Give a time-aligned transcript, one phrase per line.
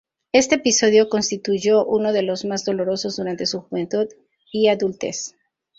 [0.31, 4.07] Este episodio constituyó uno de los más dolorosos durante su juventud
[4.51, 5.35] y adultez.